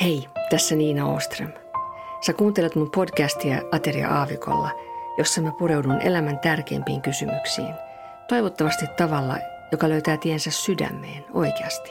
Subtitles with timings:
[0.00, 1.52] Hei, tässä Niina Oström.
[2.20, 4.70] Sä kuuntelet mun podcastia Ateria Aavikolla,
[5.18, 7.74] jossa mä pureudun elämän tärkeimpiin kysymyksiin.
[8.28, 9.36] Toivottavasti tavalla,
[9.72, 11.90] joka löytää tiensä sydämeen oikeasti.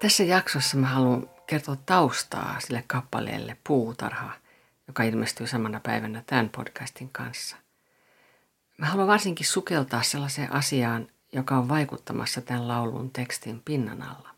[0.00, 4.30] Tässä jaksossa mä haluan kertoa taustaa sille kappaleelle Puutarha,
[4.86, 7.56] joka ilmestyy samana päivänä tämän podcastin kanssa.
[8.78, 14.34] Mä haluan varsinkin sukeltaa sellaiseen asiaan, joka on vaikuttamassa tämän laulun tekstin pinnan alla.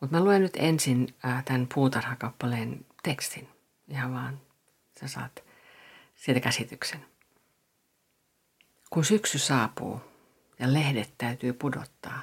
[0.00, 3.48] Mutta mä luen nyt ensin ää, tämän puutarhakappaleen tekstin.
[3.88, 4.40] Ihan vaan
[5.00, 5.44] sä saat
[6.14, 7.06] siitä käsityksen.
[8.90, 10.00] Kun syksy saapuu
[10.58, 12.22] ja lehdet täytyy pudottaa,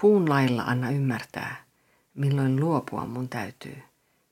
[0.00, 1.64] puun lailla anna ymmärtää,
[2.14, 3.82] milloin luopua mun täytyy,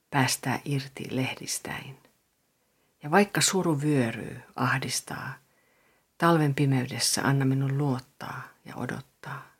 [0.09, 1.97] päästää irti lehdistäin.
[3.03, 5.33] Ja vaikka suru vyöryy, ahdistaa,
[6.21, 9.51] Talven pimeydessä anna minun luottaa ja odottaa.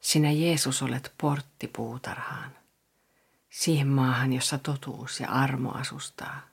[0.00, 2.56] Sinä Jeesus olet portti puutarhaan,
[3.50, 6.48] siihen maahan, jossa totuus ja armo asustaa.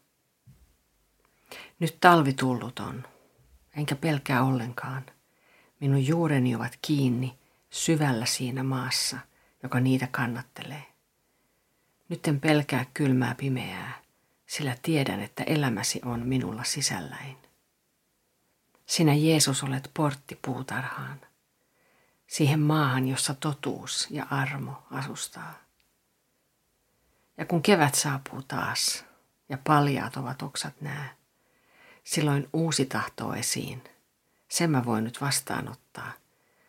[1.80, 3.03] Nyt talvi tullut on,
[3.77, 5.05] enkä pelkää ollenkaan.
[5.80, 9.17] Minun juureni ovat kiinni syvällä siinä maassa,
[9.63, 10.86] joka niitä kannattelee.
[12.09, 14.02] Nyt en pelkää kylmää pimeää,
[14.45, 17.42] sillä tiedän, että elämäsi on minulla sisälläin.
[18.94, 21.22] Sinä Jeesus olet portti puutarhaan,
[22.27, 25.59] siihen maahan, jossa totuus ja armo asustaa.
[27.38, 29.05] Ja kun kevät saapuu taas
[29.49, 31.16] ja paljaat ovat oksat nää,
[32.03, 33.83] silloin uusi tahtoo esiin.
[34.49, 36.11] Sen mä voin nyt vastaanottaa,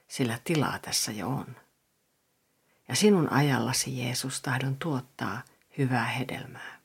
[0.09, 1.57] sillä tilaa tässä jo on.
[2.89, 5.43] Ja sinun ajallasi Jeesus tahdon tuottaa
[5.79, 6.81] hyvää hedelmää.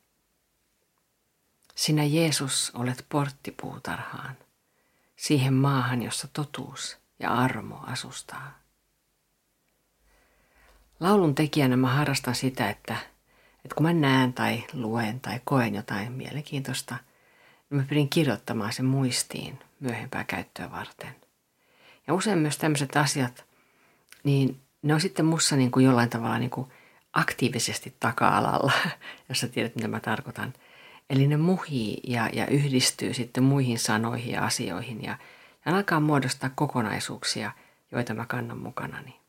[1.76, 4.38] Sinä Jeesus olet portti puutarhaan
[5.20, 8.60] siihen maahan, jossa totuus ja armo asustaa.
[11.00, 12.96] Laulun tekijänä mä harrastan sitä, että,
[13.66, 16.96] että kun mä näen tai luen tai koen jotain mielenkiintoista,
[17.70, 21.16] niin mä pyrin kirjoittamaan sen muistiin myöhempää käyttöä varten.
[22.08, 23.46] Ja usein myös tämmöiset asiat,
[24.24, 26.72] niin ne on sitten mussa niin kuin jollain tavalla niin kuin
[27.14, 28.72] aktiivisesti taka-alalla,
[29.30, 30.54] jos sä tiedät mitä mä tarkoitan–
[31.10, 35.18] Eli ne muhii ja, ja yhdistyy sitten muihin sanoihin ja asioihin ja,
[35.66, 37.52] ja alkaa muodostaa kokonaisuuksia,
[37.92, 39.20] joita mä kannan mukanani.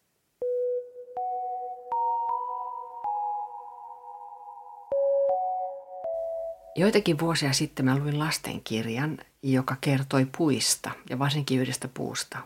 [6.76, 12.38] Joitakin vuosia sitten mä luin lastenkirjan, joka kertoi puista ja varsinkin yhdestä puusta.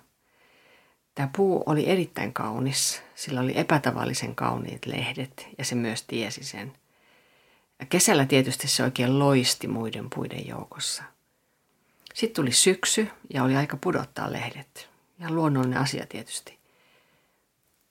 [1.14, 6.72] Tämä puu oli erittäin kaunis, sillä oli epätavallisen kauniit lehdet ja se myös tiesi sen–
[7.80, 11.04] ja kesällä tietysti se oikein loisti muiden puiden joukossa.
[12.14, 14.88] Sitten tuli syksy ja oli aika pudottaa lehdet.
[15.18, 16.58] Ja luonnollinen asia tietysti.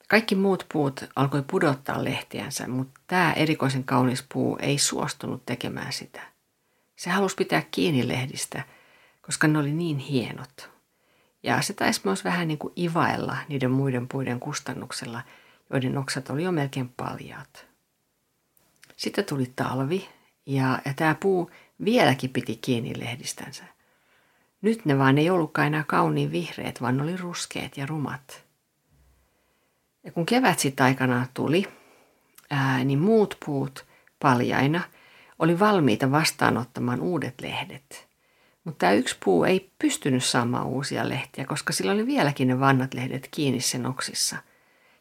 [0.08, 6.20] Kaikki muut puut alkoi pudottaa lehtiänsä, mutta tämä erikoisen kaunis puu ei suostunut tekemään sitä.
[6.96, 8.64] Se halusi pitää kiinni lehdistä,
[9.22, 10.70] koska ne oli niin hienot.
[11.42, 15.22] Ja se taisi myös vähän niin kuin ivailla niiden muiden puiden kustannuksella,
[15.70, 17.73] joiden oksat oli jo melkein paljaat.
[18.96, 20.08] Sitten tuli talvi
[20.46, 21.50] ja, ja tämä puu
[21.84, 23.64] vieläkin piti kiinni lehdistänsä.
[24.62, 28.44] Nyt ne vaan ei ollutkaan enää kauniin vihreät, vaan oli ruskeat ja rumat.
[30.04, 31.68] Ja kun kevät sitten aikanaan tuli,
[32.50, 33.86] ää, niin muut puut
[34.20, 34.80] paljaina
[35.38, 38.08] oli valmiita vastaanottamaan uudet lehdet.
[38.64, 42.94] Mutta tämä yksi puu ei pystynyt saamaan uusia lehtiä, koska sillä oli vieläkin ne vanhat
[42.94, 44.36] lehdet kiinni sen oksissa.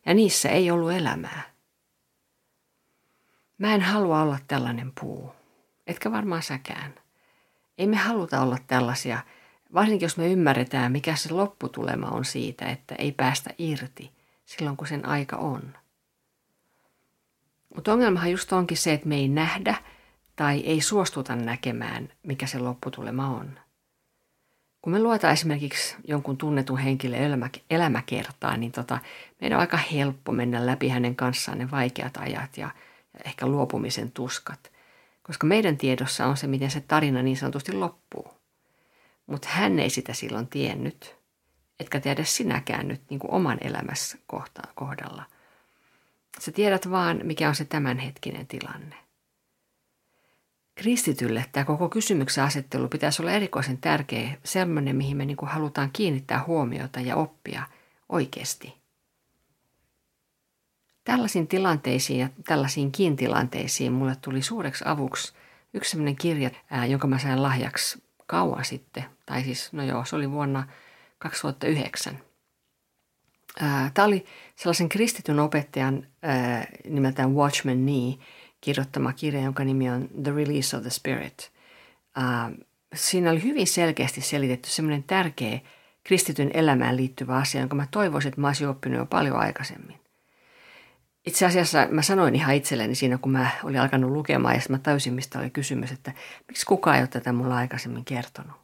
[0.06, 1.53] Ja niissä ei ollut elämää.
[3.64, 5.32] Mä en halua olla tällainen puu.
[5.88, 6.96] Etkä varmaan säkään.
[7.78, 9.20] Ei me haluta olla tällaisia,
[9.74, 14.12] varsinkin jos me ymmärretään, mikä se lopputulema on siitä, että ei päästä irti
[14.46, 15.74] silloin, kun sen aika on.
[17.76, 19.76] Mutta ongelmahan just onkin se, että me ei nähdä
[20.36, 23.60] tai ei suostuta näkemään, mikä se lopputulema on.
[24.82, 29.00] Kun me luetaan esimerkiksi jonkun tunnetun henkilön elämä, elämäkertaa, niin tota,
[29.42, 32.93] meidän on aika helppo mennä läpi hänen kanssaan ne vaikeat ajat ja– ja
[33.26, 34.72] ehkä luopumisen tuskat,
[35.24, 38.34] koska meidän tiedossa on se, miten se tarina niin sanotusti loppuu.
[39.26, 41.16] Mutta hän ei sitä silloin tiennyt,
[41.80, 44.18] etkä tiedä sinäkään nyt niin kuin oman elämässä
[44.76, 45.26] kohdalla.
[46.40, 48.96] Sä tiedät vaan, mikä on se tämänhetkinen tilanne.
[50.76, 55.90] Kristitylle tämä koko kysymyksen asettelu pitäisi olla erikoisen tärkeä, sellainen, mihin me niin kuin halutaan
[55.94, 57.64] kiinnittää huomiota ja oppia
[58.10, 58.74] oikeasti–
[61.04, 65.34] Tällaisiin tilanteisiin ja tällaisiinkin tilanteisiin mulle tuli suureksi avuksi
[65.74, 66.50] yksi sellainen kirja,
[66.88, 69.06] jonka mä sain lahjaksi kauan sitten.
[69.26, 70.68] Tai siis, no joo, se oli vuonna
[71.18, 72.20] 2009.
[73.94, 76.08] Tämä oli sellaisen kristityn opettajan
[76.90, 78.14] nimeltään Watchman Nee
[78.62, 81.52] kirjoittama kirja, jonka nimi on The Release of the Spirit.
[82.96, 85.60] Siinä oli hyvin selkeästi selitetty semmoinen tärkeä
[86.04, 90.03] kristityn elämään liittyvä asia, jonka mä toivoisin, että mä olisin oppinut jo paljon aikaisemmin.
[91.26, 95.14] Itse asiassa mä sanoin ihan itselleni siinä, kun mä olin alkanut lukemaan ja mä täysin,
[95.14, 96.12] mistä oli kysymys, että
[96.48, 98.56] miksi kukaan ei ole tätä mulla aikaisemmin kertonut.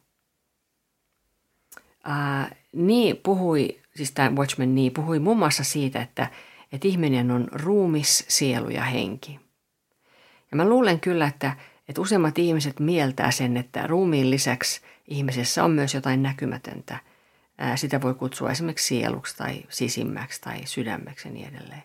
[2.06, 6.30] Uh, niin puhui, siis tämä Watchman niin puhui muun muassa siitä, että,
[6.72, 9.40] että ihminen on ruumis, sielu ja henki.
[10.50, 11.56] Ja mä luulen kyllä, että,
[11.88, 16.98] että useimmat ihmiset mieltää sen, että ruumiin lisäksi ihmisessä on myös jotain näkymätöntä.
[17.74, 21.82] Sitä voi kutsua esimerkiksi sieluksi tai sisimmäksi tai sydämeksi ja niin edelleen.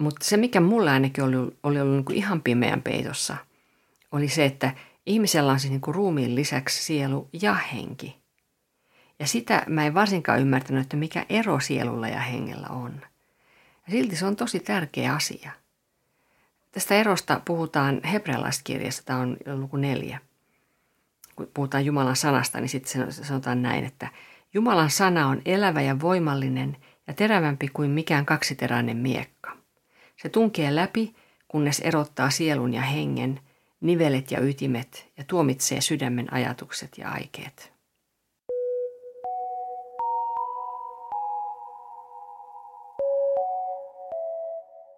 [0.00, 3.36] Mutta se, mikä mulla ainakin oli, oli ollut niin kuin ihan pimeän peitossa,
[4.12, 4.74] oli se, että
[5.06, 8.24] ihmisellä on siis niin kuin ruumiin lisäksi sielu ja henki.
[9.18, 13.00] Ja sitä mä en varsinkaan ymmärtänyt, että mikä ero sielulla ja hengellä on.
[13.86, 15.50] Ja silti se on tosi tärkeä asia.
[16.72, 20.18] Tästä erosta puhutaan hebrealaiskirjassa, tämä on luku neljä.
[21.36, 24.08] Kun puhutaan Jumalan sanasta, niin sitten sanotaan näin, että
[24.54, 26.76] Jumalan sana on elävä ja voimallinen
[27.06, 29.63] ja terävämpi kuin mikään kaksiteräinen miekka.
[30.22, 31.14] Se tunkee läpi,
[31.48, 33.40] kunnes erottaa sielun ja hengen,
[33.80, 37.74] nivelet ja ytimet ja tuomitsee sydämen ajatukset ja aikeet.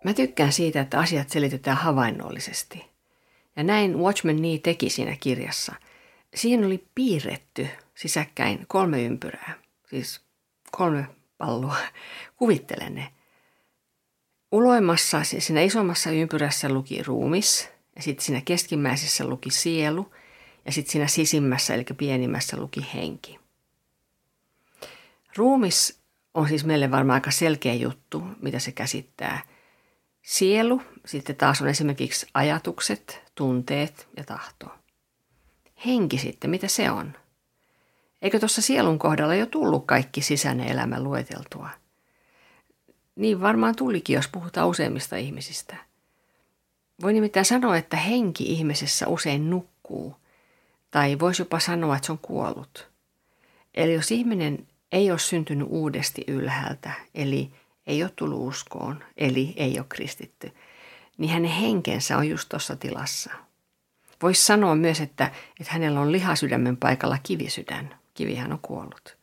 [0.04, 2.86] Mä tykkään siitä, että asiat selitetään havainnollisesti.
[3.56, 5.74] Ja näin Watchman Nee teki siinä kirjassa.
[6.34, 9.54] Siihen oli piirretty sisäkkäin kolme ympyrää,
[9.90, 10.20] siis
[10.70, 11.06] kolme
[11.38, 11.76] palloa.
[12.36, 13.12] Kuvittelen ne.
[14.56, 20.12] Uloimmassa, siis siinä isommassa ympyrässä luki ruumis, ja sitten siinä keskimmäisessä luki sielu,
[20.64, 23.38] ja sitten siinä sisimmässä, eli pienimmässä luki henki.
[25.36, 26.00] Ruumis
[26.34, 29.42] on siis meille varmaan aika selkeä juttu, mitä se käsittää.
[30.22, 34.66] Sielu sitten taas on esimerkiksi ajatukset, tunteet ja tahto.
[35.86, 37.12] Henki sitten, mitä se on?
[38.22, 41.70] Eikö tuossa sielun kohdalla jo tullut kaikki sisäinen elämä lueteltua–
[43.16, 45.76] niin varmaan tulikin, jos puhutaan useimmista ihmisistä.
[47.02, 50.16] Voi nimittäin sanoa, että henki ihmisessä usein nukkuu,
[50.90, 52.90] tai voisi jopa sanoa, että se on kuollut.
[53.74, 57.52] Eli jos ihminen ei ole syntynyt uudesti ylhäältä, eli
[57.86, 60.52] ei ole tullut uskoon, eli ei ole kristitty,
[61.18, 63.30] niin hänen henkensä on just tuossa tilassa.
[64.22, 65.30] Voisi sanoa myös, että,
[65.60, 67.94] että hänellä on lihasydämen paikalla kivisydän.
[68.14, 69.16] Kivihän on kuollut.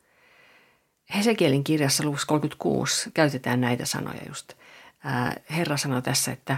[1.15, 4.53] Hesekielin kirjassa luvussa 36 käytetään näitä sanoja just.
[5.49, 6.57] Herra sanoi tässä, että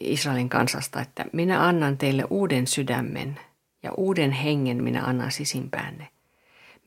[0.00, 3.40] Israelin kansasta, että minä annan teille uuden sydämen
[3.82, 6.08] ja uuden hengen minä annan sisimpäänne.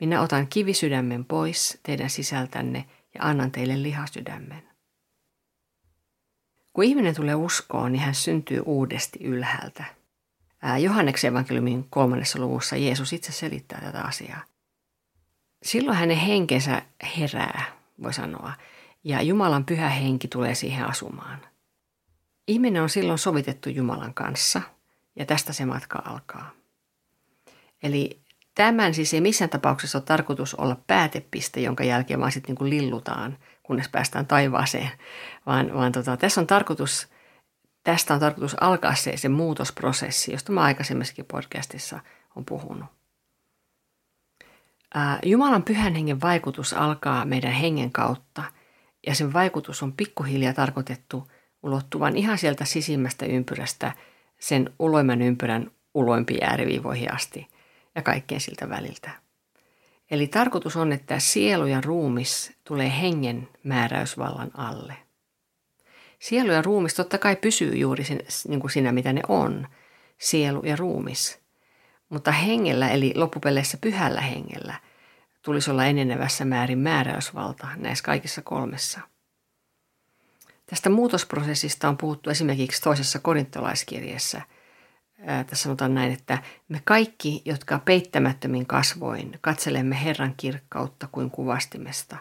[0.00, 2.84] Minä otan kivisydämen pois teidän sisältänne
[3.14, 4.62] ja annan teille lihasydämen.
[6.72, 9.84] Kun ihminen tulee uskoon, niin hän syntyy uudesti ylhäältä.
[10.80, 14.42] Johanneksen evankeliumin kolmannessa luvussa Jeesus itse selittää tätä asiaa
[15.62, 16.82] silloin hänen henkensä
[17.18, 17.64] herää,
[18.02, 18.52] voi sanoa,
[19.04, 21.38] ja Jumalan pyhä henki tulee siihen asumaan.
[22.48, 24.60] Ihminen on silloin sovitettu Jumalan kanssa,
[25.16, 26.50] ja tästä se matka alkaa.
[27.82, 28.20] Eli
[28.54, 33.38] tämän siis ei missään tapauksessa ole tarkoitus olla päätepiste, jonka jälkeen vaan sitten niin lillutaan,
[33.62, 34.90] kunnes päästään taivaaseen,
[35.46, 37.08] vaan, vaan tota, tässä on tarkoitus,
[37.84, 42.00] tästä on tarkoitus alkaa se, se muutosprosessi, josta mä aikaisemmissakin podcastissa
[42.36, 42.97] on puhunut.
[45.24, 48.44] Jumalan pyhän hengen vaikutus alkaa meidän hengen kautta
[49.06, 51.30] ja sen vaikutus on pikkuhiljaa tarkoitettu
[51.62, 53.92] ulottuvan ihan sieltä sisimmästä ympyrästä
[54.38, 57.48] sen uloimman ympyrän uloimpiin ääriviivoihin asti
[57.94, 59.10] ja kaikkeen siltä väliltä.
[60.10, 64.94] Eli tarkoitus on, että sielu ja ruumis tulee hengen määräysvallan alle.
[66.18, 69.66] Sielu ja ruumis totta kai pysyy juuri sin, niin kuin siinä, mitä ne on,
[70.18, 71.38] sielu ja ruumis–
[72.08, 74.74] mutta hengellä, eli loppupeleissä pyhällä hengellä,
[75.42, 79.00] tulisi olla enenevässä määrin määräysvalta näissä kaikissa kolmessa.
[80.66, 84.42] Tästä muutosprosessista on puhuttu esimerkiksi toisessa korintolaiskirjeessä.
[85.46, 92.16] Tässä sanotaan näin, että me kaikki, jotka peittämättömin kasvoin katselemme Herran kirkkautta kuin kuvastimesta,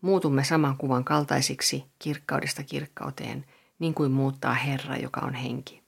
[0.00, 3.46] muutumme saman kuvan kaltaisiksi kirkkaudesta kirkkauteen,
[3.78, 5.79] niin kuin muuttaa Herra, joka on henki.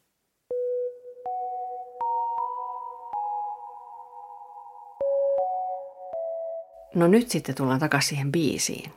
[6.94, 8.92] No nyt sitten tullaan takaisin siihen biisiin.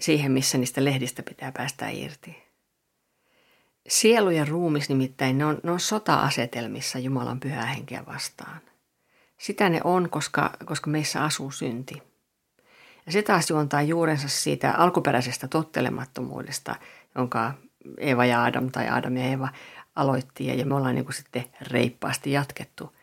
[0.00, 2.46] Siihen, missä niistä lehdistä pitää päästä irti.
[3.88, 8.60] Sielu ja ruumis nimittäin, ne on, ne on sota-asetelmissa Jumalan pyhää henkeä vastaan.
[9.38, 12.02] Sitä ne on, koska, koska meissä asuu synti.
[13.06, 16.76] Ja se taas juontaa juurensa siitä alkuperäisestä tottelemattomuudesta,
[17.14, 17.54] jonka
[17.98, 19.48] Eeva ja Adam tai Adam ja Eeva
[19.96, 22.96] aloitti ja me ollaan niin kuin sitten reippaasti jatkettu.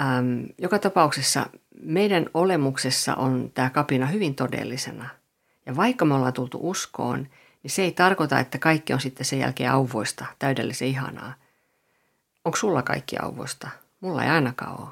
[0.00, 1.46] Ähm, joka tapauksessa
[1.82, 5.08] meidän olemuksessa on tämä kapina hyvin todellisena.
[5.66, 7.28] Ja vaikka me ollaan tultu uskoon,
[7.62, 11.34] niin se ei tarkoita, että kaikki on sitten sen jälkeen auvoista, täydellisen ihanaa.
[12.44, 13.68] Onko sulla kaikki auvoista?
[14.00, 14.88] Mulla ei ainakaan ole.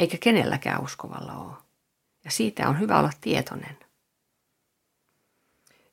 [0.00, 1.56] Eikä kenelläkään uskovalla ole.
[2.24, 3.78] Ja siitä on hyvä olla tietoinen.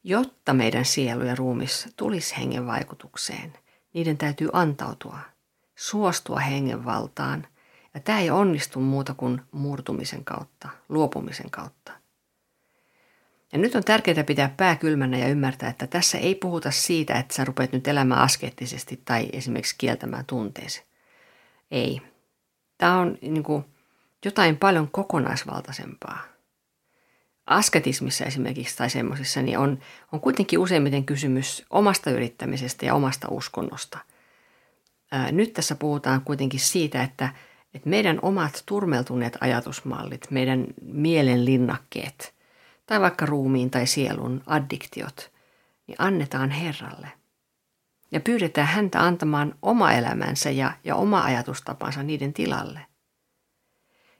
[0.03, 3.53] Jotta meidän sielu ja ruumis tulisi hengen vaikutukseen,
[3.93, 5.19] niiden täytyy antautua,
[5.75, 7.47] suostua hengen valtaan.
[7.99, 11.91] Ja tämä ei onnistu muuta kuin murtumisen kautta, luopumisen kautta.
[13.51, 17.33] Ja nyt on tärkeää pitää pää kylmänä ja ymmärtää, että tässä ei puhuta siitä, että
[17.33, 20.83] sä rupeat nyt elämään askeettisesti tai esimerkiksi kieltämään tunteesi.
[21.71, 22.01] Ei.
[22.77, 23.65] Tämä on niin kuin
[24.25, 26.23] jotain paljon kokonaisvaltaisempaa.
[27.45, 29.79] Asketismissa esimerkiksi tai semmoisissa niin on,
[30.11, 33.99] on kuitenkin useimmiten kysymys omasta yrittämisestä ja omasta uskonnosta.
[35.11, 37.29] Ää, nyt tässä puhutaan kuitenkin siitä, että,
[37.73, 42.33] että meidän omat turmeltuneet ajatusmallit, meidän mielen linnakkeet–
[42.89, 45.31] tai vaikka ruumiin tai sielun addiktiot,
[45.87, 47.11] niin annetaan Herralle.
[48.11, 52.79] Ja pyydetään häntä antamaan oma elämänsä ja, ja oma ajatustapansa niiden tilalle.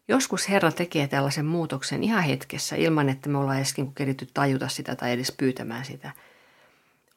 [0.07, 4.67] Joskus Herra tekee tällaisen muutoksen ihan hetkessä ilman, että me ollaan edes niin keritty tajuta
[4.67, 6.11] sitä tai edes pyytämään sitä.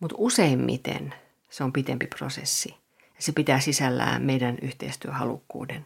[0.01, 1.15] Mutta useimmiten
[1.51, 5.85] se on pitempi prosessi ja se pitää sisällään meidän yhteistyöhalukkuuden.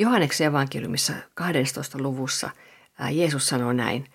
[0.00, 1.98] Johanneksen evankeliumissa 12.
[1.98, 2.50] luvussa
[3.10, 4.06] Jeesus sanoo näin–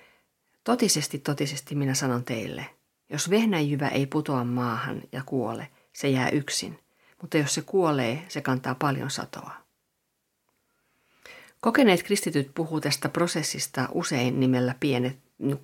[0.65, 2.65] Totisesti, totisesti minä sanon teille,
[3.09, 6.79] jos vehnäjyvä ei putoa maahan ja kuole, se jää yksin,
[7.21, 9.51] mutta jos se kuolee, se kantaa paljon satoa.
[11.61, 15.17] Kokeneet kristityt puhuu tästä prosessista usein nimellä pienet,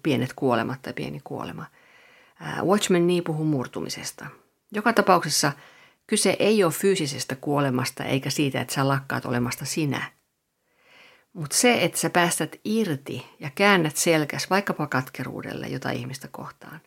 [0.04, 1.66] pienet kuolemat tai pieni kuolema.
[2.64, 4.28] Watchman Nee puhuu murtumisesta.
[4.72, 5.52] Joka tapauksessa
[6.12, 10.12] kyse ei ole fyysisestä kuolemasta eikä siitä, että sä lakkaat olemasta sinä,
[11.34, 16.82] mutta se, että sä päästät irti ja käännät selkäs vaikkapa katkeruudelle jota ihmistä kohtaan,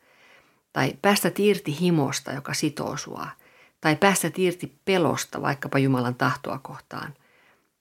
[0.73, 3.29] tai päästät irti himosta, joka sitoo sua,
[3.81, 7.15] tai päästät irti pelosta vaikkapa Jumalan tahtoa kohtaan,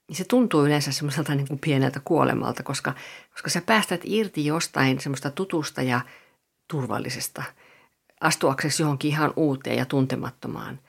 [0.08, 2.94] niin se tuntuu yleensä semmoiselta niin kuin pieneltä kuolemalta, koska,
[3.32, 6.00] koska sä päästät irti jostain semmoista tutusta ja
[6.68, 7.42] turvallisesta,
[8.20, 10.80] astuaksesi johonkin ihan uuteen ja tuntemattomaan.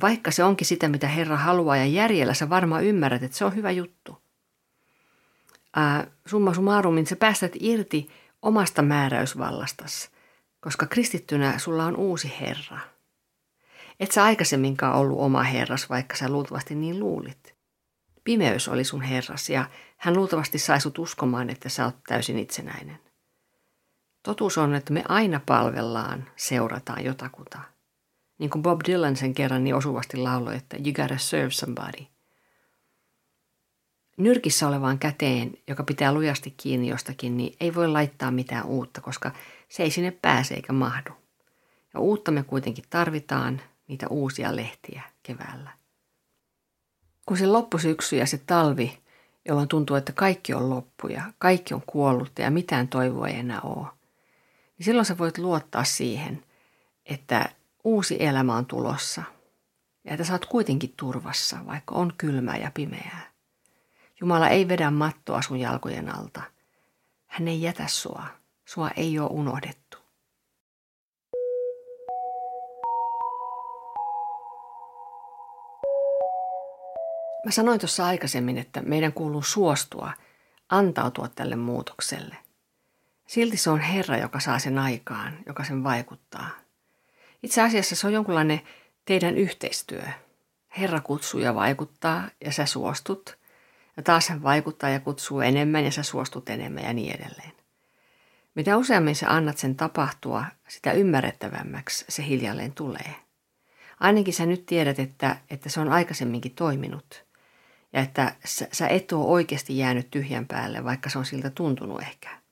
[0.00, 3.54] Vaikka se onkin sitä, mitä Herra haluaa ja järjellä sä varmaan ymmärrät, että se on
[3.54, 4.24] hyvä juttu
[5.76, 8.10] ää, summa summarum, niin sä päästät irti
[8.42, 10.10] omasta määräysvallastasi,
[10.60, 12.78] koska kristittynä sulla on uusi Herra.
[14.00, 17.54] Et sä aikaisemminkaan ollut oma herras, vaikka sä luultavasti niin luulit.
[18.24, 19.64] Pimeys oli sun herras ja
[19.96, 22.98] hän luultavasti sai sut uskomaan, että sä oot täysin itsenäinen.
[24.22, 27.58] Totuus on, että me aina palvellaan, seurataan jotakuta.
[28.38, 32.06] Niin kuin Bob Dylan sen kerran niin osuvasti lauloi, että you gotta serve somebody–
[34.16, 39.30] nyrkissä olevaan käteen, joka pitää lujasti kiinni jostakin, niin ei voi laittaa mitään uutta, koska
[39.68, 41.10] se ei sinne pääse eikä mahdu.
[41.94, 45.70] Ja uutta me kuitenkin tarvitaan, niitä uusia lehtiä keväällä.
[47.26, 48.98] Kun se loppusyksy ja se talvi,
[49.48, 53.60] jolloin tuntuu, että kaikki on loppu ja kaikki on kuollut ja mitään toivoa ei enää
[53.60, 53.86] ole,
[54.78, 56.44] niin silloin sä voit luottaa siihen,
[57.06, 57.48] että
[57.84, 59.22] uusi elämä on tulossa
[60.04, 63.30] ja että oot kuitenkin turvassa, vaikka on kylmää ja pimeää.
[64.20, 66.42] Jumala ei vedä mattoa sun jalkojen alta.
[67.26, 68.26] Hän ei jätä sua.
[68.64, 69.98] Sua ei ole unohdettu.
[77.44, 80.12] Mä sanoin tuossa aikaisemmin, että meidän kuuluu suostua,
[80.68, 82.36] antautua tälle muutokselle.
[83.26, 86.63] Silti se on Herra, joka saa sen aikaan, joka sen vaikuttaa.
[87.44, 88.60] Itse asiassa se on jonkunlainen
[89.04, 90.02] teidän yhteistyö.
[90.78, 93.22] Herra kutsuu ja vaikuttaa ja sä suostut–
[93.96, 97.52] ja taas hän vaikuttaa ja kutsuu enemmän ja sä suostut enemmän ja niin edelleen.
[98.54, 103.14] Mitä useammin sä annat sen tapahtua, sitä ymmärrettävämmäksi se hiljalleen tulee.
[104.00, 107.24] Ainakin sä nyt tiedät, että, että se on aikaisemminkin toiminut.
[107.92, 112.02] Ja että sä, sä et ole oikeasti jäänyt tyhjän päälle, vaikka se on siltä tuntunut
[112.02, 112.43] ehkä.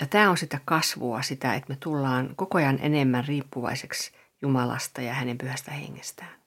[0.00, 5.14] Ja tämä on sitä kasvua, sitä, että me tullaan koko ajan enemmän riippuvaiseksi Jumalasta ja
[5.14, 6.40] hänen pyhästä hengestään.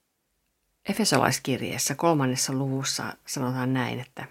[0.90, 4.28] Efesolaiskirjeessä kolmannessa luvussa sanotaan näin, että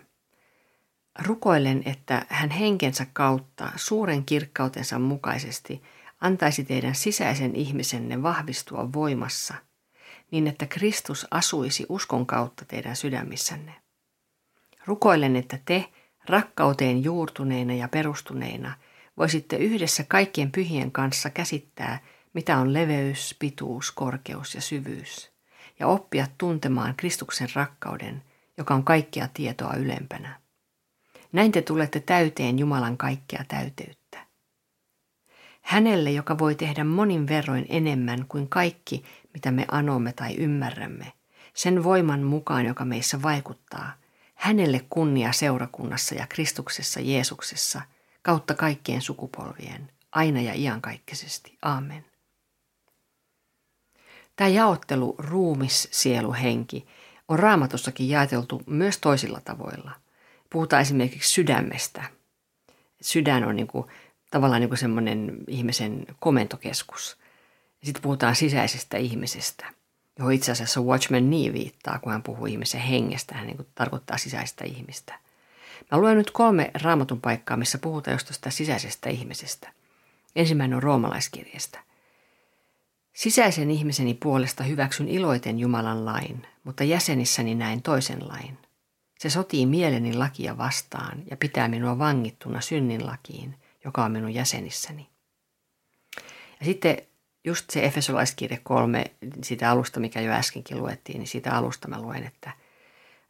[1.18, 5.82] Rukoilen, että hän henkensä kautta suuren kirkkautensa mukaisesti
[6.20, 9.54] antaisi teidän sisäisen ihmisenne vahvistua voimassa,
[10.30, 13.74] niin että Kristus asuisi uskon kautta teidän sydämissänne.
[14.86, 15.84] Rukoilen, että te,
[16.28, 18.74] rakkauteen juurtuneina ja perustuneina
[19.18, 21.98] voisitte yhdessä kaikkien pyhien kanssa käsittää,
[22.32, 25.30] mitä on leveys, pituus, korkeus ja syvyys,
[25.78, 28.22] ja oppia tuntemaan Kristuksen rakkauden,
[28.58, 30.40] joka on kaikkia tietoa ylempänä.
[31.32, 34.26] Näin te tulette täyteen Jumalan kaikkea täyteyttä.
[35.62, 39.04] Hänelle, joka voi tehdä monin verroin enemmän kuin kaikki,
[39.34, 41.12] mitä me anomme tai ymmärrämme,
[41.54, 43.92] sen voiman mukaan, joka meissä vaikuttaa,
[44.34, 47.82] hänelle kunnia seurakunnassa ja Kristuksessa Jeesuksessa
[48.26, 51.58] kautta kaikkien sukupolvien, aina ja iankaikkisesti.
[51.62, 52.04] Aamen.
[54.36, 56.86] Tämä jaottelu ruumis, sielu, henki
[57.28, 59.92] on raamatussakin jaeteltu myös toisilla tavoilla.
[60.50, 62.04] Puhutaan esimerkiksi sydämestä.
[63.00, 63.86] Sydän on niin kuin,
[64.30, 67.18] tavallaan niin kuin semmoinen ihmisen komentokeskus.
[67.82, 69.66] Sitten puhutaan sisäisestä ihmisestä,
[70.18, 73.34] johon itse asiassa Watchman Nee viittaa, kun hän puhuu ihmisen hengestä.
[73.34, 75.25] Hän niin kuin tarkoittaa sisäistä ihmistä.
[75.92, 79.72] Mä luen nyt kolme raamatun paikkaa, missä puhutaan jostain sisäisestä ihmisestä.
[80.36, 81.78] Ensimmäinen on roomalaiskirjasta.
[83.12, 88.58] Sisäisen ihmiseni puolesta hyväksyn iloiten Jumalan lain, mutta jäsenissäni näin toisen lain.
[89.18, 93.54] Se sotii mieleni lakia vastaan ja pitää minua vangittuna synnin lakiin,
[93.84, 95.08] joka on minun jäsenissäni.
[96.60, 96.96] Ja sitten
[97.44, 99.04] just se Efesolaiskirje 3,
[99.42, 102.50] sitä alusta, mikä jo äskenkin luettiin, niin siitä alusta mä luen, että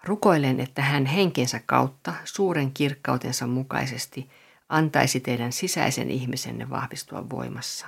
[0.06, 4.30] rukoilen, että hän henkensä kautta suuren kirkkautensa mukaisesti
[4.68, 7.86] antaisi teidän sisäisen ihmisenne vahvistua voimassa.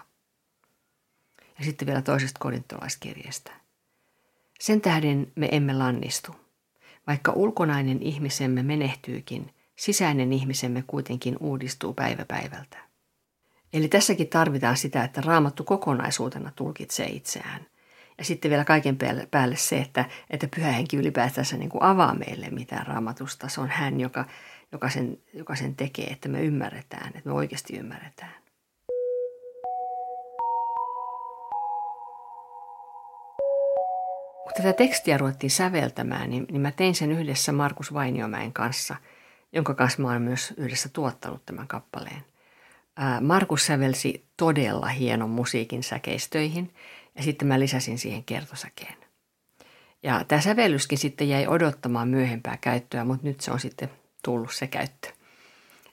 [1.58, 3.52] Ja sitten vielä toisesta korintolaiskirjeestä.
[4.60, 6.36] Sen tähden me emme lannistu.
[7.06, 12.78] Vaikka ulkonainen ihmisemme menehtyykin, sisäinen ihmisemme kuitenkin uudistuu päivä päivältä.
[13.72, 17.66] Eli tässäkin tarvitaan sitä, että raamattu kokonaisuutena tulkitsee itseään.
[18.18, 18.98] Ja sitten vielä kaiken
[19.30, 23.48] päälle se, että, että pyhä henki ylipäätänsä niin kuin avaa meille mitään raamatusta.
[23.48, 24.24] Se on hän, joka,
[24.72, 28.34] joka, sen, joka sen tekee, että me ymmärretään, että me oikeasti ymmärretään.
[34.42, 38.96] Kun tätä tekstiä ruvettiin säveltämään, niin, niin mä tein sen yhdessä Markus Vainiomäen kanssa,
[39.52, 42.22] jonka kanssa mä olen myös yhdessä tuottanut tämän kappaleen.
[43.20, 46.74] Markus sävelsi todella hienon musiikin säkeistöihin
[47.18, 48.96] ja sitten mä lisäsin siihen kertosäkeen.
[50.02, 53.90] Ja tämä sävellyskin sitten jäi odottamaan myöhempää käyttöä, mutta nyt se on sitten
[54.24, 55.08] tullut se käyttö.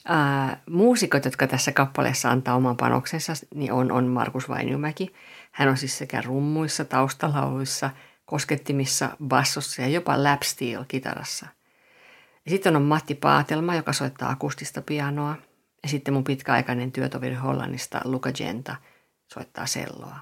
[0.05, 5.13] Ää, muusikot, jotka tässä kappaleessa antaa oman panoksensa, niin on, on Markus Vainiomäki.
[5.51, 7.89] Hän on siis sekä rummuissa, taustalauluissa–
[8.25, 11.47] koskettimissa, bassossa ja jopa lapsteel-kitarassa.
[12.45, 15.35] Ja sitten on Matti Paatelma, joka soittaa akustista pianoa.
[15.83, 18.75] Ja sitten mun pitkäaikainen työtoveri Hollannista, Luca Genta,
[19.33, 20.19] soittaa selloa.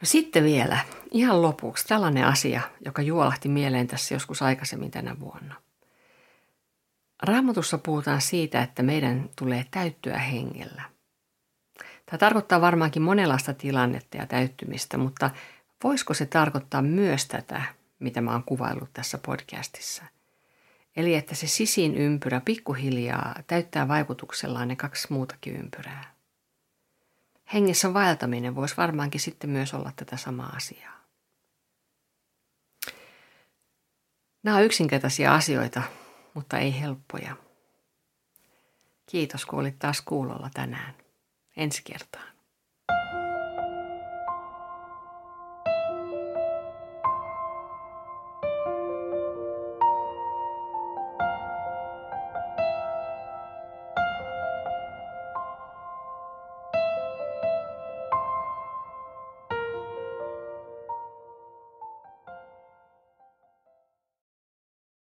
[0.00, 0.78] No sitten vielä,
[1.10, 5.54] ihan lopuksi, tällainen asia, joka juolahti mieleen tässä joskus aikaisemmin tänä vuonna.
[7.22, 10.82] Raamatussa puhutaan siitä, että meidän tulee täyttyä hengellä–
[12.10, 15.30] Tämä tarkoittaa varmaankin monenlaista tilannetta ja täyttymistä, mutta
[15.84, 17.62] voisiko se tarkoittaa myös tätä,
[17.98, 20.02] mitä mä oon kuvaillut tässä podcastissa?
[20.96, 26.17] Eli että se sisin ympyrä pikkuhiljaa täyttää vaikutuksellaan ne kaksi muutakin ympyrää.
[27.54, 30.98] Hengessä vaeltaminen voisi varmaankin sitten myös olla tätä samaa asiaa.
[34.42, 35.82] Nämä ovat yksinkertaisia asioita,
[36.34, 37.36] mutta ei helppoja.
[39.06, 40.94] Kiitos kun olit taas kuulolla tänään
[41.56, 42.27] ensi kertaa.